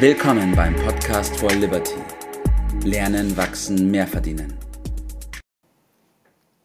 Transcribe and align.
Willkommen 0.00 0.54
beim 0.54 0.76
Podcast 0.76 1.36
for 1.40 1.50
Liberty. 1.50 1.96
Lernen, 2.84 3.36
wachsen, 3.36 3.90
mehr 3.90 4.06
verdienen. 4.06 4.54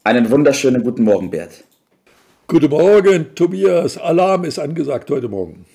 Einen 0.04 0.30
wunderschönen 0.30 0.84
guten 0.84 1.04
Morgen, 1.04 1.32
Bert. 1.32 1.64
Guten 2.46 2.70
Morgen, 2.70 3.34
Tobias. 3.34 3.98
Alarm 3.98 4.44
ist 4.44 4.60
angesagt 4.60 5.10
heute 5.10 5.30
Morgen. 5.30 5.66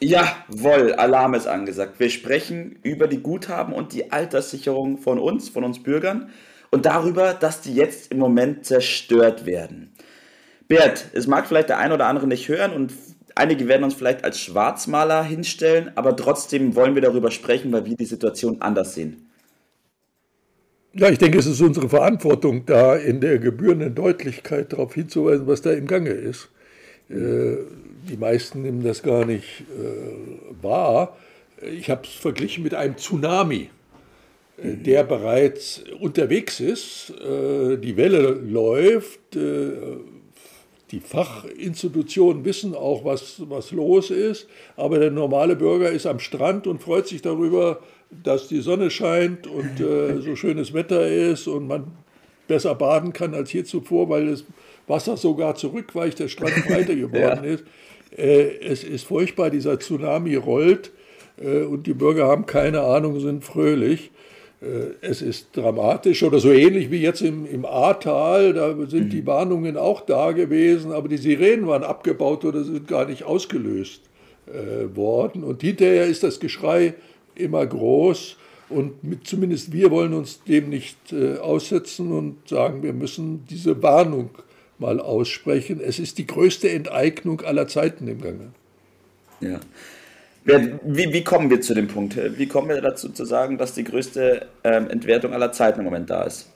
Jawohl, 0.00 0.94
Alarm 0.94 1.34
ist 1.34 1.46
angesagt. 1.46 2.00
Wir 2.00 2.10
sprechen 2.10 2.80
über 2.82 3.06
die 3.06 3.22
Guthaben 3.22 3.72
und 3.72 3.92
die 3.92 4.10
Alterssicherung 4.10 4.98
von 4.98 5.20
uns, 5.20 5.48
von 5.48 5.62
uns 5.62 5.80
Bürgern 5.80 6.30
und 6.72 6.86
darüber, 6.86 7.34
dass 7.34 7.60
die 7.60 7.76
jetzt 7.76 8.10
im 8.10 8.18
Moment 8.18 8.66
zerstört 8.66 9.46
werden. 9.46 9.92
Bert, 10.66 11.06
es 11.12 11.28
mag 11.28 11.46
vielleicht 11.46 11.68
der 11.68 11.78
ein 11.78 11.92
oder 11.92 12.08
andere 12.08 12.26
nicht 12.26 12.48
hören 12.48 12.72
und 12.72 12.92
einige 13.36 13.68
werden 13.68 13.84
uns 13.84 13.94
vielleicht 13.94 14.24
als 14.24 14.40
Schwarzmaler 14.40 15.22
hinstellen, 15.22 15.92
aber 15.94 16.16
trotzdem 16.16 16.74
wollen 16.74 16.94
wir 16.94 17.02
darüber 17.02 17.30
sprechen, 17.30 17.72
weil 17.72 17.84
wir 17.84 17.96
die 17.96 18.04
Situation 18.04 18.60
anders 18.60 18.94
sehen. 18.94 19.26
Ja, 20.94 21.10
ich 21.10 21.18
denke, 21.18 21.38
es 21.38 21.46
ist 21.46 21.60
unsere 21.60 21.90
Verantwortung, 21.90 22.64
da 22.64 22.96
in 22.96 23.20
der 23.20 23.38
gebührenden 23.38 23.94
Deutlichkeit 23.94 24.72
darauf 24.72 24.94
hinzuweisen, 24.94 25.46
was 25.46 25.60
da 25.60 25.72
im 25.72 25.86
Gange 25.86 26.10
ist. 26.10 26.48
Äh, 27.10 27.56
die 28.08 28.16
meisten 28.16 28.62
nehmen 28.62 28.82
das 28.82 29.02
gar 29.02 29.26
nicht 29.26 29.64
äh, 29.78 30.62
wahr. 30.62 31.16
Ich 31.60 31.90
habe 31.90 32.02
es 32.04 32.14
verglichen 32.14 32.64
mit 32.64 32.74
einem 32.74 32.96
Tsunami, 32.96 33.68
äh, 34.56 34.74
der 34.74 35.04
bereits 35.04 35.84
unterwegs 36.00 36.60
ist. 36.60 37.12
Die 37.20 37.96
Welle 37.96 38.30
läuft. 38.30 39.36
Die 40.92 41.00
Fachinstitutionen 41.00 42.44
wissen 42.44 42.74
auch, 42.74 43.04
was, 43.04 43.42
was 43.48 43.72
los 43.72 44.10
ist, 44.10 44.46
aber 44.76 45.00
der 45.00 45.10
normale 45.10 45.56
Bürger 45.56 45.90
ist 45.90 46.06
am 46.06 46.20
Strand 46.20 46.68
und 46.68 46.80
freut 46.80 47.08
sich 47.08 47.22
darüber, 47.22 47.80
dass 48.10 48.46
die 48.46 48.60
Sonne 48.60 48.90
scheint 48.90 49.48
und 49.48 49.80
äh, 49.80 50.20
so 50.20 50.36
schönes 50.36 50.72
Wetter 50.72 51.06
ist 51.08 51.48
und 51.48 51.66
man 51.66 51.92
besser 52.46 52.76
baden 52.76 53.12
kann 53.12 53.34
als 53.34 53.50
hier 53.50 53.64
zuvor, 53.64 54.08
weil 54.08 54.26
das 54.26 54.44
Wasser 54.86 55.16
sogar 55.16 55.56
zurückweicht, 55.56 56.20
der 56.20 56.28
Strand 56.28 56.54
breiter 56.68 56.94
geworden 56.94 57.44
ja. 57.44 57.50
ist. 57.54 57.64
Äh, 58.16 58.58
es 58.60 58.84
ist 58.84 59.04
furchtbar, 59.06 59.50
dieser 59.50 59.80
Tsunami 59.80 60.36
rollt 60.36 60.92
äh, 61.38 61.62
und 61.62 61.88
die 61.88 61.94
Bürger 61.94 62.26
haben 62.26 62.46
keine 62.46 62.82
Ahnung, 62.82 63.18
sind 63.18 63.44
fröhlich. 63.44 64.12
Äh, 64.60 64.94
es 65.00 65.22
ist 65.22 65.48
dramatisch 65.52 66.22
oder 66.22 66.38
so 66.38 66.50
ähnlich 66.50 66.90
wie 66.90 67.00
jetzt 67.00 67.20
im, 67.20 67.46
im 67.46 67.64
Ahrtal, 67.64 68.54
da 68.54 68.74
sind 68.86 69.12
die 69.12 69.22
mhm. 69.22 69.26
Warnungen 69.26 69.76
auch 69.76 70.00
da 70.00 70.32
gewesen, 70.32 70.92
aber 70.92 71.08
die 71.08 71.18
Sirenen 71.18 71.66
waren 71.66 71.84
abgebaut 71.84 72.44
oder 72.44 72.64
sind 72.64 72.88
gar 72.88 73.06
nicht 73.06 73.24
ausgelöst 73.24 74.02
äh, 74.46 74.96
worden. 74.96 75.44
Und 75.44 75.62
hinterher 75.62 76.06
ist 76.06 76.22
das 76.22 76.40
Geschrei 76.40 76.94
immer 77.34 77.66
groß 77.66 78.36
und 78.68 79.04
mit, 79.04 79.26
zumindest 79.26 79.72
wir 79.72 79.90
wollen 79.90 80.14
uns 80.14 80.42
dem 80.44 80.70
nicht 80.70 81.12
äh, 81.12 81.36
aussetzen 81.36 82.10
und 82.10 82.48
sagen, 82.48 82.82
wir 82.82 82.92
müssen 82.92 83.44
diese 83.48 83.82
Warnung 83.82 84.30
mal 84.78 85.00
aussprechen. 85.00 85.80
Es 85.80 85.98
ist 85.98 86.18
die 86.18 86.26
größte 86.26 86.70
Enteignung 86.70 87.42
aller 87.42 87.68
Zeiten 87.68 88.08
im 88.08 88.20
Gange. 88.20 88.52
Ja. 89.40 89.60
Wie, 90.46 91.12
wie, 91.12 91.24
kommen 91.24 91.50
wir 91.50 91.60
zu 91.60 91.74
dem 91.74 91.88
Punkt? 91.88 92.16
Wie 92.38 92.46
kommen 92.46 92.68
wir 92.68 92.80
dazu 92.80 93.08
zu 93.08 93.24
sagen, 93.24 93.58
dass 93.58 93.74
die 93.74 93.82
größte 93.82 94.46
ähm, 94.62 94.88
Entwertung 94.88 95.32
aller 95.32 95.50
Zeiten 95.50 95.80
im 95.80 95.84
Moment 95.84 96.08
da 96.08 96.22
ist? 96.22 96.48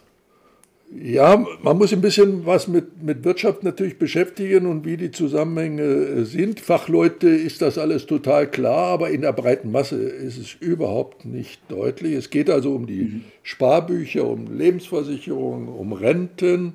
Ja, 0.92 1.44
man 1.62 1.78
muss 1.78 1.92
ein 1.92 2.00
bisschen 2.00 2.46
was 2.46 2.66
mit, 2.66 3.02
mit 3.02 3.24
Wirtschaft 3.24 3.62
natürlich 3.62 3.98
beschäftigen 3.98 4.66
und 4.66 4.84
wie 4.84 4.96
die 4.96 5.12
Zusammenhänge 5.12 5.82
äh, 5.82 6.24
sind. 6.24 6.58
Fachleute 6.58 7.28
ist 7.28 7.62
das 7.62 7.78
alles 7.78 8.06
total 8.06 8.48
klar, 8.48 8.88
aber 8.88 9.10
in 9.10 9.20
der 9.22 9.32
breiten 9.32 9.70
Masse 9.70 9.96
ist 9.96 10.36
es 10.36 10.54
überhaupt 10.54 11.24
nicht 11.24 11.60
deutlich. 11.68 12.14
Es 12.14 12.30
geht 12.30 12.50
also 12.50 12.74
um 12.74 12.86
die 12.86 13.02
mhm. 13.02 13.24
Sparbücher, 13.44 14.24
um 14.24 14.56
Lebensversicherungen, 14.56 15.68
um 15.68 15.92
Renten. 15.92 16.74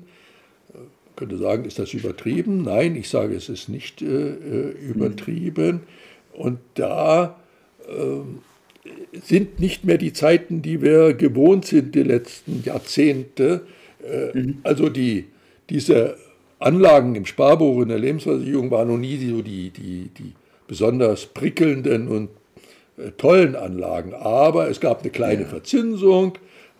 Man 0.72 1.16
könnte 1.16 1.36
sagen, 1.36 1.66
ist 1.66 1.78
das 1.78 1.92
übertrieben? 1.92 2.62
Nein, 2.62 2.96
ich 2.96 3.10
sage, 3.10 3.34
es 3.34 3.50
ist 3.50 3.68
nicht 3.68 4.00
äh, 4.00 4.06
äh 4.06 4.70
übertrieben. 4.80 5.76
Mhm. 5.76 5.80
Und 6.36 6.58
da 6.74 7.36
äh, 7.88 9.20
sind 9.20 9.58
nicht 9.58 9.84
mehr 9.84 9.98
die 9.98 10.12
Zeiten, 10.12 10.62
die 10.62 10.82
wir 10.82 11.14
gewohnt 11.14 11.64
sind, 11.64 11.94
die 11.94 12.02
letzten 12.02 12.62
Jahrzehnte. 12.62 13.62
Äh, 14.04 14.38
mhm. 14.38 14.58
Also 14.62 14.88
die, 14.88 15.24
diese 15.70 16.16
Anlagen 16.58 17.14
im 17.14 17.26
Sparbuch 17.26 17.82
in 17.82 17.88
der 17.88 17.98
Lebensversicherung 17.98 18.70
waren 18.70 18.88
noch 18.88 18.98
nie 18.98 19.16
so 19.16 19.42
die, 19.42 19.70
die, 19.70 20.10
die 20.16 20.32
besonders 20.68 21.26
prickelnden 21.26 22.08
und 22.08 22.28
äh, 22.98 23.10
tollen 23.16 23.56
Anlagen. 23.56 24.12
Aber 24.14 24.68
es 24.68 24.80
gab 24.80 25.00
eine 25.00 25.10
kleine 25.10 25.42
ja. 25.42 25.48
Verzinsung 25.48 26.38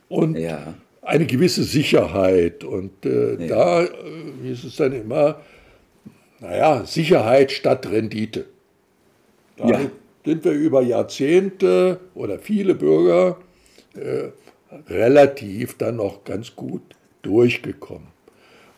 und 0.09 0.37
ja. 0.37 0.75
eine 1.00 1.27
gewisse 1.27 1.65
Sicherheit. 1.65 2.62
Und 2.62 3.06
äh, 3.06 3.37
ja. 3.37 3.47
da 3.47 3.83
äh, 3.84 4.50
ist 4.50 4.65
es 4.65 4.77
dann 4.77 4.93
immer, 4.93 5.41
naja, 6.41 6.84
Sicherheit 6.84 7.53
statt 7.53 7.91
Rendite. 7.91 8.44
Da 9.56 9.69
ja. 9.69 9.91
sind 10.25 10.44
wir 10.44 10.53
über 10.53 10.83
Jahrzehnte 10.83 12.00
oder 12.15 12.39
viele 12.39 12.75
Bürger 12.75 13.39
äh, 13.94 14.28
relativ 14.89 15.78
dann 15.78 15.97
noch 15.97 16.25
ganz 16.25 16.55
gut 16.55 16.83
durchgekommen. 17.22 18.09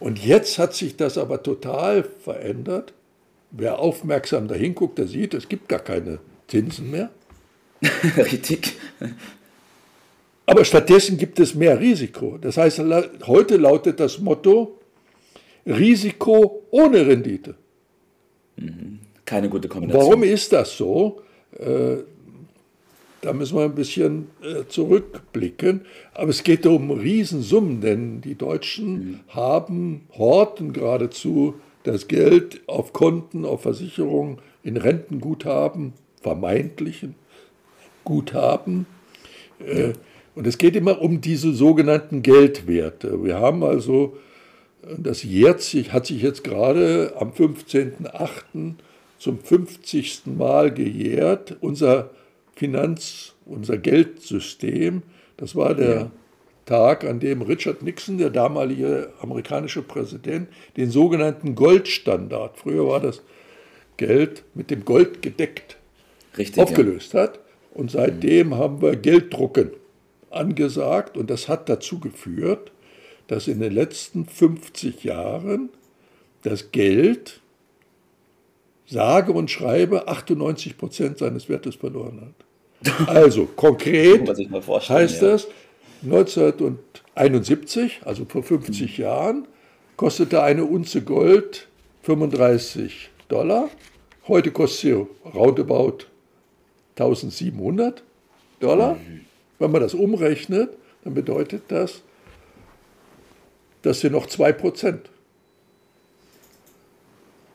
Und 0.00 0.24
jetzt 0.24 0.58
hat 0.58 0.74
sich 0.74 0.96
das 0.96 1.18
aber 1.18 1.42
total 1.42 2.04
verändert. 2.04 2.94
Wer 3.50 3.80
aufmerksam 3.80 4.46
dahin 4.46 4.74
guckt, 4.74 4.98
der 4.98 5.08
sieht, 5.08 5.34
es 5.34 5.48
gibt 5.48 5.68
gar 5.68 5.80
keine 5.80 6.20
Zinsen 6.46 6.90
mehr. 6.90 7.10
Richtig. 8.16 8.76
Aber 10.46 10.64
stattdessen 10.64 11.18
gibt 11.18 11.40
es 11.40 11.54
mehr 11.54 11.80
Risiko. 11.80 12.38
Das 12.38 12.56
heißt, 12.56 12.80
heute 13.26 13.56
lautet 13.56 14.00
das 14.00 14.18
Motto 14.18 14.78
Risiko 15.66 16.62
ohne 16.70 17.06
Rendite. 17.06 17.56
Mhm 18.56 19.00
keine 19.28 19.50
gute 19.50 19.68
Kombination. 19.68 20.06
Warum 20.06 20.22
ist 20.22 20.52
das 20.52 20.76
so? 20.76 21.20
Äh, 21.58 21.98
da 23.20 23.32
müssen 23.34 23.56
wir 23.56 23.64
ein 23.64 23.74
bisschen 23.74 24.28
äh, 24.42 24.66
zurückblicken. 24.66 25.82
Aber 26.14 26.30
es 26.30 26.42
geht 26.42 26.64
um 26.66 26.90
Riesensummen, 26.90 27.80
denn 27.82 28.20
die 28.22 28.36
Deutschen 28.36 28.92
mhm. 28.92 29.20
haben, 29.28 30.08
horten 30.16 30.72
geradezu 30.72 31.54
das 31.82 32.08
Geld 32.08 32.62
auf 32.66 32.92
Konten, 32.92 33.44
auf 33.44 33.62
Versicherungen, 33.62 34.38
in 34.62 34.76
Rentenguthaben, 34.76 35.92
vermeintlichen 36.22 37.14
Guthaben. 38.04 38.86
Äh, 39.60 39.92
und 40.34 40.46
es 40.46 40.56
geht 40.56 40.74
immer 40.74 41.02
um 41.02 41.20
diese 41.20 41.52
sogenannten 41.52 42.22
Geldwerte. 42.22 43.22
Wir 43.22 43.38
haben 43.38 43.62
also, 43.62 44.16
das 44.96 45.22
jährt 45.22 45.60
sich, 45.60 45.92
hat 45.92 46.06
sich 46.06 46.22
jetzt 46.22 46.44
gerade 46.44 47.12
am 47.18 47.32
15.08 47.32 48.76
zum 49.18 49.40
50. 49.40 50.22
Mal 50.26 50.72
gejährt. 50.72 51.56
Unser 51.60 52.10
Finanz-, 52.54 53.34
unser 53.46 53.78
Geldsystem, 53.78 55.02
das 55.36 55.54
war 55.54 55.74
der 55.74 55.94
ja. 55.94 56.10
Tag, 56.66 57.04
an 57.04 57.20
dem 57.20 57.42
Richard 57.42 57.82
Nixon, 57.82 58.18
der 58.18 58.30
damalige 58.30 59.12
amerikanische 59.20 59.82
Präsident, 59.82 60.48
den 60.76 60.90
sogenannten 60.90 61.54
Goldstandard, 61.54 62.58
früher 62.58 62.86
war 62.86 63.00
das 63.00 63.22
Geld 63.96 64.44
mit 64.54 64.70
dem 64.70 64.84
Gold 64.84 65.22
gedeckt, 65.22 65.76
Richtig, 66.36 66.62
aufgelöst 66.62 67.14
ja. 67.14 67.22
hat. 67.22 67.40
Und 67.72 67.90
seitdem 67.90 68.48
mhm. 68.48 68.54
haben 68.56 68.82
wir 68.82 68.96
Gelddrucken 68.96 69.70
angesagt 70.30 71.16
und 71.16 71.30
das 71.30 71.48
hat 71.48 71.68
dazu 71.68 72.00
geführt, 72.00 72.72
dass 73.28 73.48
in 73.48 73.60
den 73.60 73.72
letzten 73.72 74.26
50 74.26 75.04
Jahren 75.04 75.70
das 76.42 76.72
Geld 76.72 77.40
sage 78.88 79.32
und 79.32 79.50
schreibe 79.50 80.08
98 80.08 80.78
Prozent 80.78 81.18
seines 81.18 81.48
Wertes 81.48 81.76
verloren 81.76 82.20
hat. 82.22 83.08
Also 83.08 83.46
konkret 83.46 84.28
heißt 84.88 85.22
ja. 85.22 85.28
das, 85.28 85.48
1971, 86.04 88.00
also 88.04 88.24
vor 88.24 88.42
50 88.42 88.98
mhm. 88.98 89.02
Jahren, 89.04 89.48
kostete 89.96 90.42
eine 90.42 90.64
Unze 90.64 91.02
Gold 91.02 91.68
35 92.02 93.10
Dollar. 93.28 93.68
Heute 94.26 94.50
kostet 94.52 94.80
sie 94.80 95.06
roundabout 95.34 96.06
1700 96.96 98.02
Dollar. 98.60 98.94
Mhm. 98.94 99.20
Wenn 99.58 99.70
man 99.70 99.82
das 99.82 99.94
umrechnet, 99.94 100.70
dann 101.04 101.14
bedeutet 101.14 101.62
das, 101.68 102.02
dass 103.82 104.00
sie 104.00 104.10
noch 104.10 104.26
2 104.26 104.52
Prozent 104.52 105.10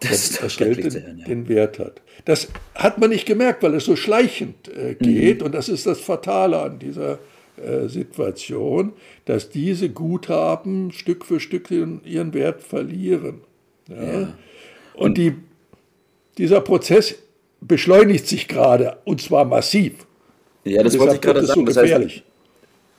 das, 0.09 0.29
das, 0.29 0.39
das 0.39 0.57
Geld 0.57 0.93
den, 0.93 1.19
ja. 1.19 1.25
den, 1.25 1.47
Wert 1.47 1.79
hat. 1.79 2.01
Das 2.25 2.49
hat 2.75 2.99
man 2.99 3.09
nicht 3.09 3.25
gemerkt, 3.25 3.63
weil 3.63 3.73
es 3.75 3.85
so 3.85 3.95
schleichend 3.95 4.69
äh, 4.69 4.95
geht. 4.95 5.39
Mhm. 5.39 5.47
Und 5.47 5.55
das 5.55 5.69
ist 5.69 5.85
das 5.85 5.99
Fatale 5.99 6.59
an 6.59 6.79
dieser 6.79 7.19
äh, 7.57 7.87
Situation, 7.87 8.93
dass 9.25 9.49
diese 9.49 9.89
Guthaben 9.89 10.91
Stück 10.91 11.25
für 11.25 11.39
Stück 11.39 11.69
ihren 11.71 12.33
Wert 12.33 12.61
verlieren. 12.61 13.41
Ja? 13.89 14.21
Ja. 14.21 14.33
Und 14.95 15.17
die, 15.17 15.35
dieser 16.37 16.61
Prozess 16.61 17.15
beschleunigt 17.61 18.27
sich 18.27 18.47
gerade, 18.47 18.97
und 19.05 19.21
zwar 19.21 19.45
massiv. 19.45 19.93
Ja, 20.63 20.83
das 20.83 20.97
wollte 20.97 21.15
ich 21.15 21.21
gerade 21.21 21.45
sagen. 21.45 21.61
So 21.61 21.65
das 21.65 21.77
heißt, 21.77 22.23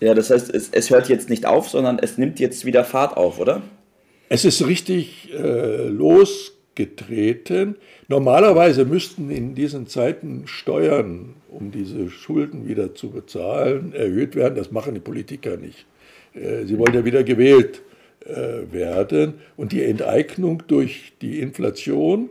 ja, 0.01 0.15
das 0.15 0.31
heißt, 0.31 0.55
es, 0.55 0.69
es, 0.71 0.91
hört 0.91 1.09
jetzt 1.09 1.31
nicht 1.31 1.47
auf, 1.47 1.69
sondern 1.69 1.99
es 1.99 2.19
nimmt 2.19 2.39
jetzt 2.39 2.65
wieder 2.65 2.85
Fahrt 2.85 3.17
auf, 3.17 3.39
oder? 3.39 3.63
Es 4.29 4.45
ist 4.45 4.67
richtig 4.67 5.33
äh, 5.33 5.89
losgetreten. 6.75 7.77
Normalerweise 8.09 8.85
müssten 8.85 9.31
in 9.31 9.55
diesen 9.55 9.87
Zeiten 9.87 10.47
Steuern, 10.47 11.35
um 11.49 11.71
diese 11.71 12.11
Schulden 12.11 12.69
wieder 12.69 12.95
zu 12.95 13.11
bezahlen, 13.11 13.93
erhöht 13.93 14.35
werden. 14.35 14.57
Das 14.57 14.71
machen 14.71 14.95
die 14.95 15.01
Politiker 15.01 15.57
nicht. 15.57 15.87
Äh, 16.35 16.65
sie 16.65 16.79
wollen 16.79 16.95
ja 16.95 17.05
wieder 17.05 17.25
gewählt 17.25 17.83
äh, 18.27 18.73
werden. 18.73 19.35
Und 19.57 19.73
die 19.73 19.83
Enteignung 19.83 20.63
durch 20.67 21.13
die 21.23 21.41
Inflation 21.41 22.31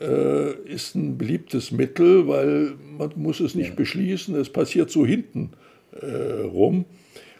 äh, 0.00 0.52
ist 0.64 0.94
ein 0.94 1.18
beliebtes 1.18 1.70
Mittel, 1.72 2.26
weil 2.28 2.74
man 2.98 3.12
muss 3.16 3.40
es 3.40 3.54
nicht 3.54 3.70
ja. 3.70 3.74
beschließen, 3.74 4.34
es 4.36 4.50
passiert 4.50 4.90
so 4.90 5.04
hinten 5.04 5.50
äh, 6.00 6.42
rum. 6.42 6.84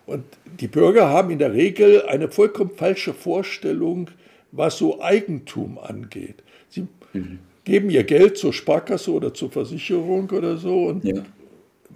Und 0.05 0.25
die 0.61 0.67
Bürger 0.67 1.09
haben 1.09 1.31
in 1.31 1.38
der 1.38 1.55
Regel 1.55 2.03
eine 2.03 2.29
vollkommen 2.29 2.73
falsche 2.77 3.15
Vorstellung, 3.15 4.11
was 4.52 4.78
so 4.78 5.02
Eigentum 5.02 5.78
angeht. 5.78 6.37
Sie 6.69 6.87
mhm. 7.12 7.40
geben 7.64 7.90
ihr 7.90 8.04
Geld 8.04 8.37
zur 8.38 8.52
Sparkasse 8.52 9.10
oder 9.10 9.34
zur 9.34 9.50
Versicherung 9.50 10.31
oder 10.31 10.56
so 10.58 10.87
und 10.87 11.04
ja. 11.04 11.25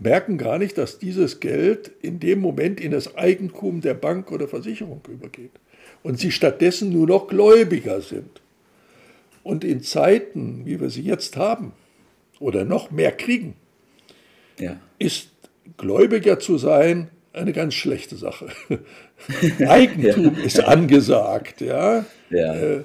merken 0.01 0.39
gar 0.39 0.59
nicht, 0.59 0.77
dass 0.79 0.99
dieses 0.99 1.39
Geld 1.39 1.93
in 2.03 2.19
dem 2.19 2.41
Moment 2.41 2.81
in 2.81 2.91
das 2.91 3.17
Eigentum 3.17 3.83
der 3.83 3.95
Bank 3.95 4.33
oder 4.33 4.49
Versicherung 4.49 5.03
übergeht. 5.09 5.53
Und 6.03 6.19
sie 6.19 6.33
stattdessen 6.33 6.93
nur 6.93 7.07
noch 7.07 7.29
Gläubiger 7.29 8.01
sind. 8.01 8.41
Und 9.43 9.63
in 9.65 9.83
Zeiten, 9.83 10.63
wie 10.65 10.81
wir 10.81 10.91
sie 10.91 11.03
jetzt 11.03 11.37
haben, 11.37 11.73
oder 12.41 12.65
noch 12.65 12.91
mehr 12.91 13.13
kriegen, 13.13 13.55
ja. 14.59 14.79
ist 14.99 15.31
Gläubiger 15.77 16.39
zu 16.39 16.59
sein 16.59 17.11
eine 17.37 17.53
ganz 17.53 17.75
schlechte 17.75 18.17
Sache. 18.17 18.49
Eigentum 19.67 20.37
ja. 20.37 20.45
ist 20.45 20.63
angesagt. 20.63 21.61
Ja? 21.61 22.05
ja. 22.31 22.55
Äh, 22.55 22.85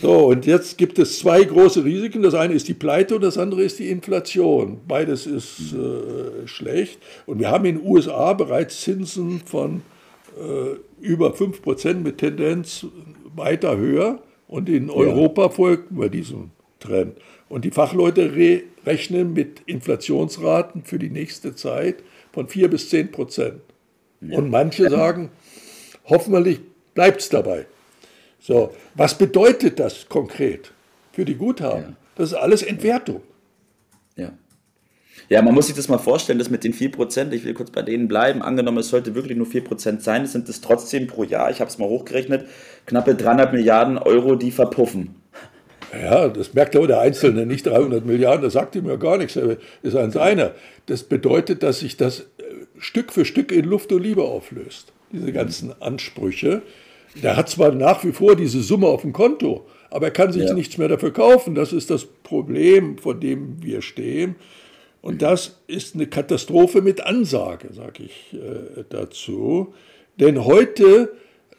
so, 0.00 0.28
und 0.28 0.46
jetzt 0.46 0.78
gibt 0.78 0.98
es 0.98 1.18
zwei 1.18 1.42
große 1.42 1.84
Risiken. 1.84 2.22
Das 2.22 2.34
eine 2.34 2.54
ist 2.54 2.68
die 2.68 2.74
Pleite 2.74 3.16
und 3.16 3.22
das 3.22 3.36
andere 3.36 3.62
ist 3.62 3.78
die 3.80 3.90
Inflation. 3.90 4.80
Beides 4.86 5.26
ist 5.26 5.72
äh, 5.72 6.46
schlecht. 6.46 7.00
Und 7.26 7.40
wir 7.40 7.50
haben 7.50 7.64
in 7.64 7.78
den 7.78 7.86
USA 7.86 8.32
bereits 8.32 8.80
Zinsen 8.82 9.40
von 9.44 9.82
äh, 10.38 10.76
über 11.04 11.34
5% 11.34 11.94
mit 11.94 12.18
Tendenz 12.18 12.86
weiter 13.34 13.76
höher. 13.76 14.22
Und 14.46 14.68
in 14.68 14.90
Europa 14.90 15.42
ja. 15.42 15.48
folgen 15.48 16.00
wir 16.00 16.08
diesem 16.08 16.50
Trend. 16.78 17.18
Und 17.48 17.64
die 17.64 17.70
Fachleute 17.70 18.36
re 18.36 18.62
rechnen 18.86 19.34
mit 19.34 19.60
Inflationsraten 19.66 20.84
für 20.84 20.98
die 20.98 21.10
nächste 21.10 21.54
Zeit 21.54 21.96
von 22.32 22.48
4 22.48 22.70
bis 22.70 22.88
10 22.88 23.10
Prozent. 23.10 23.60
Ja. 24.20 24.38
Und 24.38 24.50
manche 24.50 24.88
sagen, 24.90 25.30
hoffentlich 26.04 26.60
bleibt 26.94 27.20
es 27.20 27.28
dabei. 27.28 27.66
So, 28.38 28.74
was 28.94 29.16
bedeutet 29.16 29.78
das 29.78 30.08
konkret 30.08 30.72
für 31.12 31.24
die 31.24 31.34
Guthaben? 31.34 31.82
Ja. 31.82 31.96
Das 32.16 32.32
ist 32.32 32.36
alles 32.36 32.62
Entwertung. 32.62 33.22
Ja. 34.16 34.32
Ja, 35.28 35.42
man 35.42 35.54
muss 35.54 35.66
sich 35.66 35.76
das 35.76 35.88
mal 35.88 35.98
vorstellen, 35.98 36.38
dass 36.38 36.50
mit 36.50 36.64
den 36.64 36.74
4%, 36.74 37.32
ich 37.32 37.44
will 37.44 37.54
kurz 37.54 37.70
bei 37.70 37.82
denen 37.82 38.08
bleiben, 38.08 38.42
angenommen, 38.42 38.78
es 38.78 38.88
sollte 38.88 39.14
wirklich 39.14 39.36
nur 39.36 39.46
4% 39.46 40.00
sein, 40.00 40.26
sind 40.26 40.48
es 40.48 40.60
trotzdem 40.60 41.06
pro 41.06 41.24
Jahr, 41.24 41.50
ich 41.50 41.60
habe 41.60 41.70
es 41.70 41.78
mal 41.78 41.88
hochgerechnet, 41.88 42.46
knappe 42.86 43.14
300 43.14 43.52
Milliarden 43.52 43.98
Euro, 43.98 44.34
die 44.34 44.50
verpuffen. 44.50 45.14
Ja, 45.92 46.28
das 46.28 46.54
merkt 46.54 46.76
aber 46.76 46.86
der 46.86 47.00
Einzelne, 47.00 47.46
nicht 47.46 47.66
300 47.66 48.04
Milliarden, 48.04 48.42
das 48.42 48.54
sagt 48.54 48.74
ihm 48.76 48.86
ja 48.86 48.96
gar 48.96 49.18
nichts, 49.18 49.34
das 49.34 49.56
ist 49.82 49.96
ein 49.96 50.10
seiner. 50.10 50.52
Das 50.86 51.02
bedeutet, 51.02 51.62
dass 51.62 51.80
sich 51.80 51.96
das 51.96 52.26
Stück 52.80 53.12
für 53.12 53.24
Stück 53.24 53.52
in 53.52 53.64
Luft 53.64 53.92
und 53.92 54.02
Liebe 54.02 54.22
auflöst, 54.22 54.92
diese 55.12 55.32
ganzen 55.32 55.80
Ansprüche. 55.80 56.62
Der 57.22 57.36
hat 57.36 57.48
zwar 57.48 57.72
nach 57.72 58.04
wie 58.04 58.12
vor 58.12 58.36
diese 58.36 58.62
Summe 58.62 58.86
auf 58.86 59.02
dem 59.02 59.12
Konto, 59.12 59.66
aber 59.90 60.06
er 60.06 60.12
kann 60.12 60.32
sich 60.32 60.44
ja. 60.44 60.54
nichts 60.54 60.78
mehr 60.78 60.88
dafür 60.88 61.12
kaufen. 61.12 61.54
Das 61.54 61.72
ist 61.72 61.90
das 61.90 62.04
Problem, 62.04 62.98
vor 62.98 63.14
dem 63.14 63.62
wir 63.62 63.82
stehen. 63.82 64.36
Und 65.02 65.22
das 65.22 65.60
ist 65.66 65.94
eine 65.94 66.06
Katastrophe 66.06 66.82
mit 66.82 67.00
Ansage, 67.00 67.72
sage 67.72 68.04
ich 68.04 68.34
äh, 68.34 68.84
dazu. 68.88 69.74
Denn 70.18 70.44
heute 70.44 71.10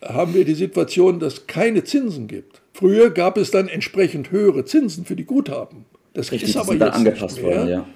haben 0.03 0.33
wir 0.33 0.45
die 0.45 0.53
Situation, 0.53 1.19
dass 1.19 1.33
es 1.33 1.47
keine 1.47 1.83
Zinsen 1.83 2.27
gibt. 2.27 2.61
Früher 2.73 3.09
gab 3.09 3.37
es 3.37 3.51
dann 3.51 3.67
entsprechend 3.67 4.31
höhere 4.31 4.65
Zinsen 4.65 5.05
für 5.05 5.15
die 5.15 5.25
Guthaben. 5.25 5.85
Das 6.13 6.31
Richtig, 6.31 6.49
ist 6.49 6.57
aber 6.57 6.73
jetzt 6.73 6.93
angepasst 6.93 7.37
nicht 7.37 7.45
mehr. 7.45 7.57
worden, 7.57 7.69
ja. 7.69 7.87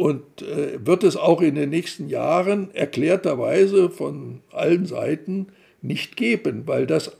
Und 0.00 0.40
äh, 0.40 0.78
wird 0.82 1.04
es 1.04 1.14
auch 1.18 1.42
in 1.42 1.56
den 1.56 1.68
nächsten 1.68 2.08
Jahren 2.08 2.74
erklärterweise 2.74 3.90
von 3.90 4.40
allen 4.50 4.86
Seiten 4.86 5.48
nicht 5.82 6.16
geben, 6.16 6.62
weil 6.64 6.86
das 6.86 7.18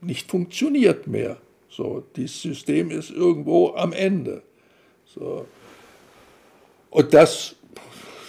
nicht 0.00 0.28
funktioniert 0.28 1.06
mehr. 1.06 1.36
So, 1.68 2.02
dieses 2.16 2.42
System 2.42 2.90
ist 2.90 3.12
irgendwo 3.12 3.74
am 3.76 3.92
Ende. 3.92 4.42
So. 5.06 5.46
Und 6.90 7.14
das 7.14 7.54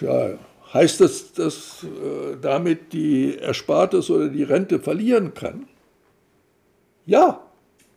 ja, 0.01 0.37
heißt 0.71 1.01
das, 1.01 1.33
dass 1.33 1.83
äh, 1.83 2.37
damit 2.39 2.93
die 2.93 3.37
Erspartes 3.37 4.11
oder 4.11 4.29
die 4.29 4.43
Rente 4.43 4.77
verlieren 4.77 5.33
kann? 5.33 5.67
Ja, 7.07 7.41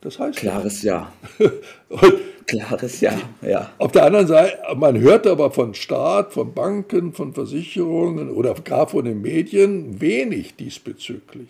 das 0.07 0.21
heißt. 0.21 0.39
Klares 0.39 0.83
Ja. 0.83 1.13
Klares 2.47 3.01
Ja, 3.01 3.19
ja. 3.43 3.73
Auf 3.79 3.91
der 3.91 4.05
anderen 4.05 4.29
Seite, 4.29 4.57
man 4.77 5.01
hört 5.01 5.27
aber 5.27 5.51
von 5.51 5.75
Staat, 5.75 6.33
von 6.33 6.55
Banken, 6.55 7.13
von 7.13 7.35
Versicherungen 7.35 8.31
oder 8.31 8.55
gar 8.55 8.87
von 8.87 9.05
den 9.05 9.21
Medien 9.21 10.01
wenig 10.01 10.55
diesbezüglich. 10.55 11.49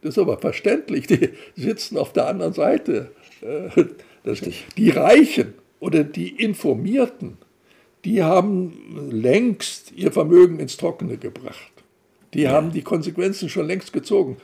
Das 0.00 0.14
ist 0.14 0.18
aber 0.18 0.38
verständlich, 0.38 1.06
die 1.06 1.30
sitzen 1.54 1.98
auf 1.98 2.14
der 2.14 2.28
anderen 2.28 2.54
Seite. 2.54 3.12
Äh, 3.42 3.84
das, 4.24 4.40
die 4.76 4.90
Reichen 4.90 5.52
oder 5.78 6.02
die 6.02 6.30
Informierten, 6.30 7.36
die 8.06 8.22
haben 8.22 9.10
längst 9.10 9.92
ihr 9.92 10.12
Vermögen 10.12 10.60
ins 10.60 10.78
Trockene 10.78 11.18
gebracht. 11.18 11.72
Die 12.32 12.42
ja. 12.42 12.52
haben 12.52 12.72
die 12.72 12.82
Konsequenzen 12.82 13.50
schon 13.50 13.66
längst 13.66 13.92
gezogen. 13.92 14.38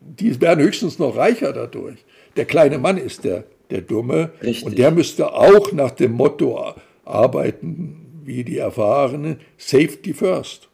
Die 0.00 0.38
werden 0.42 0.62
höchstens 0.62 0.98
noch 0.98 1.16
reicher 1.16 1.54
dadurch. 1.54 2.04
Der 2.36 2.44
kleine 2.44 2.78
Mann 2.78 2.96
ist 2.96 3.24
der, 3.24 3.44
der 3.70 3.80
Dumme. 3.80 4.30
Richtig. 4.42 4.66
Und 4.66 4.78
der 4.78 4.90
müsste 4.90 5.32
auch 5.32 5.72
nach 5.72 5.90
dem 5.90 6.12
Motto 6.12 6.74
arbeiten, 7.04 8.22
wie 8.24 8.44
die 8.44 8.58
Erfahrenen, 8.58 9.40
Safety 9.56 10.14
First. 10.14 10.68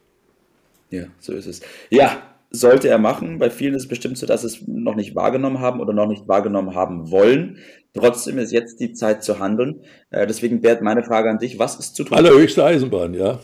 Ja, 0.89 1.05
so 1.19 1.33
ist 1.33 1.47
es. 1.47 1.61
Ja, 1.89 2.21
sollte 2.49 2.87
er 2.87 2.97
machen. 2.97 3.39
Bei 3.39 3.49
vielen 3.49 3.75
ist 3.75 3.83
es 3.83 3.89
bestimmt 3.89 4.17
so, 4.17 4.25
dass 4.25 4.41
sie 4.41 4.47
es 4.47 4.67
noch 4.67 4.95
nicht 4.95 5.15
wahrgenommen 5.15 5.59
haben 5.59 5.81
oder 5.81 5.93
noch 5.93 6.07
nicht 6.07 6.27
wahrgenommen 6.27 6.75
haben 6.75 7.11
wollen. 7.11 7.57
Trotzdem 7.93 8.37
ist 8.37 8.51
jetzt 8.51 8.79
die 8.79 8.93
Zeit 8.93 9.23
zu 9.23 9.39
handeln. 9.39 9.81
Äh, 10.11 10.27
deswegen, 10.27 10.61
Bert, 10.61 10.81
meine 10.81 11.03
Frage 11.03 11.29
an 11.29 11.39
dich, 11.39 11.59
was 11.59 11.77
ist 11.77 11.95
zu 11.95 12.03
tun? 12.03 12.17
Allerhöchste 12.17 12.63
Eisenbahn, 12.63 13.13
ja. 13.13 13.39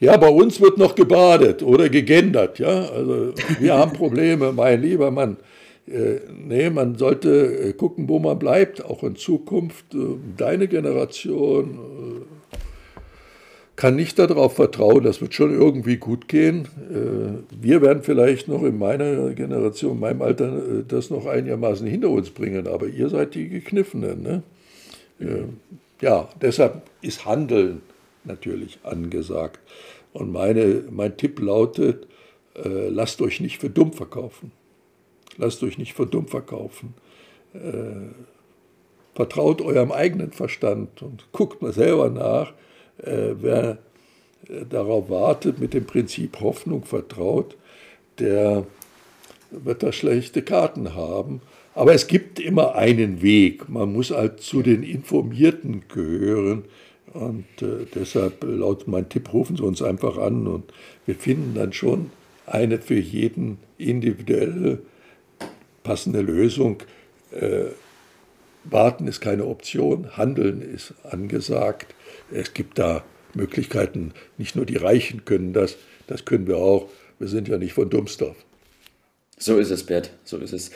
Ja, 0.00 0.16
bei 0.16 0.28
uns 0.28 0.60
wird 0.60 0.78
noch 0.78 0.94
gebadet 0.94 1.62
oder 1.62 1.88
gegendert, 1.88 2.58
ja. 2.58 2.88
Also 2.88 3.32
wir 3.58 3.74
haben 3.74 3.92
Probleme, 3.92 4.52
mein 4.52 4.80
lieber 4.82 5.10
Mann. 5.10 5.38
Äh, 5.90 6.20
nee, 6.46 6.70
man 6.70 6.96
sollte 6.96 7.30
äh, 7.30 7.72
gucken, 7.72 8.08
wo 8.08 8.18
man 8.18 8.38
bleibt, 8.38 8.84
auch 8.84 9.02
in 9.02 9.16
Zukunft. 9.16 9.94
Äh, 9.94 10.16
deine 10.36 10.68
Generation 10.68 11.78
kann 13.76 13.94
nicht 13.94 14.18
darauf 14.18 14.56
vertrauen, 14.56 15.04
das 15.04 15.20
wird 15.20 15.34
schon 15.34 15.52
irgendwie 15.52 15.98
gut 15.98 16.26
gehen. 16.26 16.66
Wir 17.60 17.80
werden 17.80 18.02
vielleicht 18.02 18.48
noch 18.48 18.64
in 18.64 18.76
meiner 18.76 19.30
Generation, 19.34 19.92
in 19.92 20.00
meinem 20.00 20.20
Alter, 20.20 20.82
das 20.88 21.10
noch 21.10 21.26
einigermaßen 21.26 21.86
hinter 21.86 22.10
uns 22.10 22.30
bringen, 22.30 22.66
aber 22.66 22.88
ihr 22.88 23.08
seid 23.08 23.36
die 23.36 23.48
Gekniffenen. 23.48 24.20
Ne? 24.20 24.42
Ja, 26.00 26.28
deshalb 26.42 26.82
ist 27.02 27.24
Handeln 27.24 27.82
natürlich 28.24 28.80
angesagt. 28.82 29.60
Und 30.12 30.32
meine, 30.32 30.82
mein 30.90 31.16
Tipp 31.16 31.38
lautet, 31.38 32.08
lasst 32.56 33.22
euch 33.22 33.38
nicht 33.38 33.58
für 33.58 33.70
dumm 33.70 33.92
verkaufen. 33.92 34.50
Lasst 35.38 35.62
euch 35.62 35.78
nicht 35.78 35.94
für 35.94 36.06
dumm 36.06 36.26
verkaufen. 36.28 36.94
Äh, 37.54 38.12
vertraut 39.14 39.62
eurem 39.62 39.90
eigenen 39.90 40.32
Verstand 40.32 41.02
und 41.02 41.32
guckt 41.32 41.62
mal 41.62 41.72
selber 41.72 42.10
nach, 42.10 42.52
äh, 42.98 43.34
wer 43.40 43.78
äh, 44.48 44.64
darauf 44.68 45.08
wartet, 45.08 45.58
mit 45.58 45.74
dem 45.74 45.86
Prinzip 45.86 46.40
Hoffnung 46.40 46.84
vertraut, 46.84 47.56
der 48.18 48.66
wird 49.50 49.82
da 49.82 49.92
schlechte 49.92 50.42
Karten 50.42 50.94
haben. 50.94 51.40
Aber 51.74 51.94
es 51.94 52.08
gibt 52.08 52.40
immer 52.40 52.74
einen 52.74 53.22
Weg. 53.22 53.68
Man 53.68 53.92
muss 53.92 54.10
halt 54.10 54.40
zu 54.40 54.62
den 54.62 54.82
Informierten 54.82 55.84
gehören. 55.88 56.64
Und 57.12 57.46
äh, 57.62 57.86
deshalb 57.94 58.44
lautet 58.44 58.88
mein 58.88 59.08
Tipp, 59.08 59.32
rufen 59.32 59.56
Sie 59.56 59.62
uns 59.62 59.80
einfach 59.80 60.18
an 60.18 60.46
und 60.46 60.72
wir 61.06 61.14
finden 61.14 61.54
dann 61.54 61.72
schon 61.72 62.10
eine 62.46 62.78
für 62.78 62.98
jeden 62.98 63.58
individuelle 63.78 64.80
passende 65.88 66.20
Lösung. 66.20 66.82
Äh, 67.30 67.70
warten 68.64 69.08
ist 69.08 69.22
keine 69.22 69.46
Option, 69.46 70.18
handeln 70.18 70.60
ist 70.60 70.92
angesagt. 71.02 71.94
Es 72.30 72.52
gibt 72.52 72.78
da 72.78 73.04
Möglichkeiten. 73.32 74.12
Nicht 74.36 74.54
nur 74.54 74.66
die 74.66 74.76
Reichen 74.76 75.24
können 75.24 75.54
das, 75.54 75.78
das 76.06 76.26
können 76.26 76.46
wir 76.46 76.58
auch. 76.58 76.90
Wir 77.18 77.28
sind 77.28 77.48
ja 77.48 77.56
nicht 77.56 77.72
von 77.72 77.88
Dummsdorf. 77.88 78.36
So 79.38 79.56
ist 79.56 79.70
es, 79.70 79.84
Bert, 79.86 80.10
so 80.24 80.36
ist 80.36 80.52
es. 80.52 80.70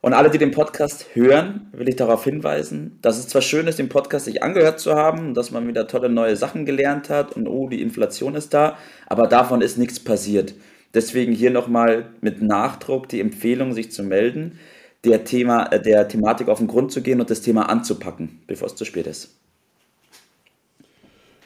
Und 0.00 0.12
alle, 0.12 0.30
die 0.30 0.38
den 0.38 0.52
Podcast 0.52 1.06
hören, 1.14 1.68
will 1.72 1.88
ich 1.88 1.96
darauf 1.96 2.22
hinweisen, 2.22 3.00
dass 3.02 3.18
es 3.18 3.26
zwar 3.26 3.42
schön 3.42 3.66
ist, 3.66 3.80
den 3.80 3.88
Podcast 3.88 4.26
sich 4.26 4.44
angehört 4.44 4.78
zu 4.78 4.94
haben, 4.94 5.34
dass 5.34 5.50
man 5.50 5.66
wieder 5.66 5.88
tolle 5.88 6.10
neue 6.10 6.36
Sachen 6.36 6.64
gelernt 6.64 7.10
hat 7.10 7.34
und 7.34 7.48
oh, 7.48 7.68
die 7.68 7.82
Inflation 7.82 8.36
ist 8.36 8.54
da, 8.54 8.78
aber 9.08 9.26
davon 9.26 9.62
ist 9.62 9.78
nichts 9.78 9.98
passiert. 9.98 10.54
Deswegen 10.94 11.32
hier 11.32 11.50
nochmal 11.50 12.06
mit 12.20 12.40
Nachdruck 12.40 13.08
die 13.08 13.20
Empfehlung, 13.20 13.72
sich 13.72 13.90
zu 13.90 14.02
melden, 14.02 14.58
der, 15.04 15.24
Thema, 15.24 15.66
äh, 15.66 15.82
der 15.82 16.08
Thematik 16.08 16.48
auf 16.48 16.58
den 16.58 16.68
Grund 16.68 16.92
zu 16.92 17.02
gehen 17.02 17.20
und 17.20 17.30
das 17.30 17.42
Thema 17.42 17.68
anzupacken, 17.68 18.40
bevor 18.46 18.68
es 18.68 18.76
zu 18.76 18.84
spät 18.84 19.06
ist. 19.06 19.36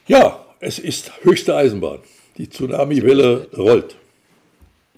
Ja, 0.07 0.45
es 0.61 0.78
ist 0.78 1.25
höchste 1.25 1.57
Eisenbahn. 1.57 2.00
Die 2.37 2.49
Tsunami-Welle 2.49 3.49
rollt. 3.57 3.97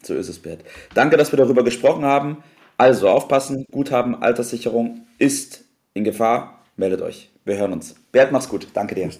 So 0.02 0.14
ist 0.14 0.28
es, 0.28 0.38
Bert. 0.38 0.61
Danke, 0.95 1.16
dass 1.16 1.33
wir 1.33 1.37
darüber 1.37 1.64
gesprochen 1.64 2.04
haben. 2.04 2.42
Also 2.76 3.09
aufpassen, 3.09 3.66
Guthaben, 3.71 4.14
Alterssicherung 4.14 5.07
ist 5.19 5.64
in 5.95 6.04
Gefahr. 6.04 6.64
Meldet 6.76 7.02
euch. 7.02 7.30
Wir 7.45 7.57
hören 7.57 7.73
uns. 7.73 7.95
Bert, 8.12 8.33
mach's 8.33 8.49
gut. 8.49 8.69
Danke 8.73 8.95
dir. 8.95 9.11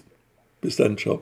Bis 0.61 0.77
dann, 0.77 0.97
ciao. 0.97 1.21